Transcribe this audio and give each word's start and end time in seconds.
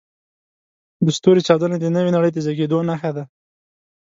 د 1.05 1.07
ستوري 1.17 1.41
چاودنه 1.47 1.75
د 1.79 1.85
نوې 1.95 2.09
نړۍ 2.15 2.31
د 2.33 2.37
زېږېدو 2.45 2.79
نښه 2.89 3.11
ده. 3.17 3.23